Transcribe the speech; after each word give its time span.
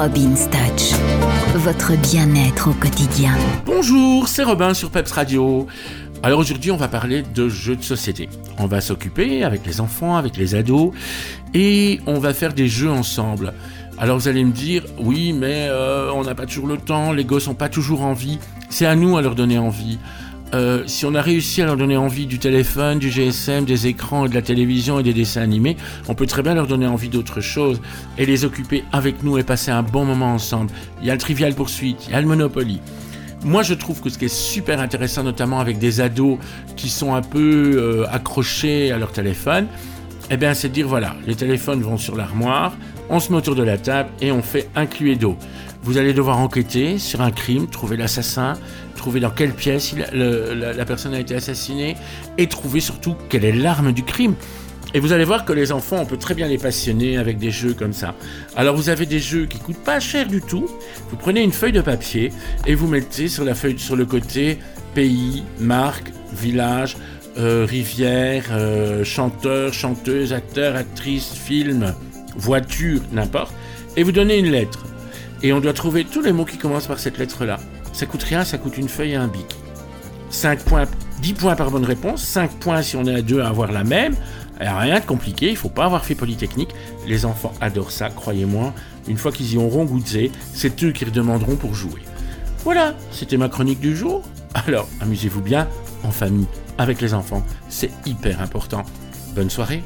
Robin 0.00 0.34
Touch, 0.34 0.98
votre 1.56 1.94
bien-être 1.94 2.70
au 2.70 2.72
quotidien. 2.72 3.34
Bonjour, 3.66 4.28
c'est 4.28 4.42
Robin 4.42 4.72
sur 4.72 4.90
Peps 4.90 5.12
Radio. 5.12 5.66
Alors 6.22 6.40
aujourd'hui, 6.40 6.70
on 6.70 6.78
va 6.78 6.88
parler 6.88 7.20
de 7.20 7.50
jeux 7.50 7.76
de 7.76 7.82
société. 7.82 8.30
On 8.56 8.64
va 8.64 8.80
s'occuper 8.80 9.44
avec 9.44 9.66
les 9.66 9.78
enfants, 9.82 10.16
avec 10.16 10.38
les 10.38 10.54
ados, 10.54 10.94
et 11.52 12.00
on 12.06 12.18
va 12.18 12.32
faire 12.32 12.54
des 12.54 12.66
jeux 12.66 12.88
ensemble. 12.88 13.52
Alors 13.98 14.16
vous 14.16 14.26
allez 14.26 14.42
me 14.42 14.52
dire, 14.52 14.86
oui, 14.98 15.34
mais 15.34 15.66
euh, 15.68 16.10
on 16.14 16.24
n'a 16.24 16.34
pas 16.34 16.46
toujours 16.46 16.66
le 16.66 16.78
temps, 16.78 17.12
les 17.12 17.26
gosses 17.26 17.48
n'ont 17.48 17.54
pas 17.54 17.68
toujours 17.68 18.00
envie. 18.00 18.38
C'est 18.70 18.86
à 18.86 18.96
nous 18.96 19.18
à 19.18 19.20
leur 19.20 19.34
donner 19.34 19.58
envie. 19.58 19.98
Euh, 20.52 20.82
si 20.86 21.06
on 21.06 21.14
a 21.14 21.22
réussi 21.22 21.62
à 21.62 21.66
leur 21.66 21.76
donner 21.76 21.96
envie 21.96 22.26
du 22.26 22.38
téléphone, 22.38 22.98
du 22.98 23.10
GSM, 23.10 23.64
des 23.64 23.86
écrans, 23.86 24.26
de 24.26 24.34
la 24.34 24.42
télévision 24.42 24.98
et 24.98 25.02
des 25.02 25.12
dessins 25.12 25.42
animés, 25.42 25.76
on 26.08 26.14
peut 26.14 26.26
très 26.26 26.42
bien 26.42 26.54
leur 26.54 26.66
donner 26.66 26.86
envie 26.86 27.08
d'autre 27.08 27.40
chose 27.40 27.80
et 28.18 28.26
les 28.26 28.44
occuper 28.44 28.84
avec 28.92 29.22
nous 29.22 29.38
et 29.38 29.44
passer 29.44 29.70
un 29.70 29.82
bon 29.82 30.04
moment 30.04 30.34
ensemble. 30.34 30.72
Il 31.00 31.06
y 31.06 31.10
a 31.10 31.14
le 31.14 31.20
Trivial 31.20 31.54
Poursuite, 31.54 32.06
il 32.08 32.12
y 32.12 32.14
a 32.14 32.20
le 32.20 32.26
Monopoly. 32.26 32.80
Moi, 33.44 33.62
je 33.62 33.74
trouve 33.74 34.00
que 34.00 34.10
ce 34.10 34.18
qui 34.18 34.26
est 34.26 34.34
super 34.34 34.80
intéressant, 34.80 35.22
notamment 35.22 35.60
avec 35.60 35.78
des 35.78 36.00
ados 36.00 36.38
qui 36.76 36.90
sont 36.90 37.14
un 37.14 37.22
peu 37.22 37.72
euh, 37.76 38.06
accrochés 38.10 38.92
à 38.92 38.98
leur 38.98 39.12
téléphone, 39.12 39.66
eh 40.30 40.36
bien, 40.36 40.52
c'est 40.52 40.68
de 40.68 40.74
dire 40.74 40.86
voilà, 40.86 41.16
les 41.26 41.34
téléphones 41.34 41.80
vont 41.80 41.96
sur 41.96 42.16
l'armoire, 42.16 42.76
on 43.08 43.18
se 43.18 43.32
met 43.32 43.38
autour 43.38 43.54
de 43.54 43.62
la 43.62 43.78
table 43.78 44.10
et 44.20 44.30
on 44.30 44.42
fait 44.42 44.68
un 44.76 44.86
cluedo. 44.86 45.36
Vous 45.82 45.96
allez 45.96 46.12
devoir 46.12 46.38
enquêter 46.38 46.98
sur 46.98 47.22
un 47.22 47.30
crime, 47.30 47.66
trouver 47.66 47.96
l'assassin, 47.96 48.54
trouver 48.96 49.20
dans 49.20 49.30
quelle 49.30 49.52
pièce 49.52 49.94
la, 50.12 50.84
personne 50.84 51.14
a 51.14 51.20
été 51.20 51.34
assassinée 51.34 51.96
et 52.36 52.48
trouver 52.48 52.80
surtout 52.80 53.16
quelle 53.30 53.44
est 53.46 53.52
l'arme 53.52 53.92
du 53.92 54.04
crime. 54.04 54.34
Et 54.92 55.00
vous 55.00 55.12
allez 55.12 55.24
voir 55.24 55.44
que 55.44 55.52
les 55.52 55.72
enfants, 55.72 55.98
on 56.00 56.04
peut 56.04 56.18
très 56.18 56.34
bien 56.34 56.48
les 56.48 56.58
passionner 56.58 57.16
avec 57.16 57.38
des 57.38 57.50
jeux 57.50 57.74
comme 57.74 57.92
ça. 57.92 58.14
Alors 58.56 58.76
vous 58.76 58.88
avez 58.88 59.06
des 59.06 59.20
jeux 59.20 59.46
qui 59.46 59.58
coûtent 59.58 59.82
pas 59.82 60.00
cher 60.00 60.26
du 60.26 60.42
tout. 60.42 60.68
Vous 61.10 61.16
prenez 61.16 61.42
une 61.42 61.52
feuille 61.52 61.72
de 61.72 61.80
papier 61.80 62.32
et 62.66 62.74
vous 62.74 62.88
mettez 62.88 63.28
sur 63.28 63.44
la 63.44 63.54
feuille 63.54 63.78
sur 63.78 63.96
le 63.96 64.04
côté 64.04 64.58
pays, 64.94 65.44
marque, 65.60 66.12
village, 66.32 66.96
euh, 67.38 67.64
rivière, 67.66 68.46
euh, 68.50 69.04
chanteur, 69.04 69.72
chanteuse, 69.72 70.32
acteur, 70.32 70.76
actrice, 70.76 71.32
film, 71.32 71.94
voiture, 72.36 73.00
n'importe. 73.12 73.54
Et 73.96 74.02
vous 74.02 74.12
donnez 74.12 74.38
une 74.38 74.50
lettre. 74.50 74.89
Et 75.42 75.52
on 75.52 75.60
doit 75.60 75.72
trouver 75.72 76.04
tous 76.04 76.20
les 76.20 76.32
mots 76.32 76.44
qui 76.44 76.58
commencent 76.58 76.86
par 76.86 76.98
cette 76.98 77.18
lettre-là. 77.18 77.58
Ça 77.92 78.06
coûte 78.06 78.22
rien, 78.22 78.44
ça 78.44 78.58
coûte 78.58 78.76
une 78.76 78.88
feuille 78.88 79.12
et 79.12 79.16
un 79.16 79.28
bic. 79.28 79.56
5 80.30 80.60
points, 80.60 80.84
10 81.22 81.34
points 81.34 81.56
par 81.56 81.70
bonne 81.70 81.84
réponse, 81.84 82.22
5 82.22 82.50
points 82.52 82.82
si 82.82 82.96
on 82.96 83.04
est 83.04 83.14
à 83.14 83.22
deux 83.22 83.40
à 83.40 83.48
avoir 83.48 83.72
la 83.72 83.84
même. 83.84 84.14
rien 84.60 85.00
de 85.00 85.04
compliqué, 85.04 85.50
il 85.50 85.56
faut 85.56 85.68
pas 85.68 85.86
avoir 85.86 86.04
fait 86.04 86.14
Polytechnique. 86.14 86.74
Les 87.06 87.24
enfants 87.24 87.52
adorent 87.60 87.90
ça, 87.90 88.10
croyez-moi. 88.10 88.72
Une 89.08 89.16
fois 89.16 89.32
qu'ils 89.32 89.54
y 89.54 89.56
auront 89.56 89.84
goûté, 89.84 90.30
c'est 90.52 90.82
eux 90.84 90.92
qui 90.92 91.04
redemanderont 91.04 91.56
pour 91.56 91.74
jouer. 91.74 92.02
Voilà, 92.62 92.94
c'était 93.10 93.38
ma 93.38 93.48
chronique 93.48 93.80
du 93.80 93.96
jour. 93.96 94.22
Alors, 94.54 94.88
amusez-vous 95.00 95.40
bien, 95.40 95.66
en 96.04 96.10
famille, 96.10 96.46
avec 96.78 97.00
les 97.00 97.14
enfants, 97.14 97.44
c'est 97.68 97.90
hyper 98.06 98.40
important. 98.42 98.82
Bonne 99.34 99.50
soirée 99.50 99.82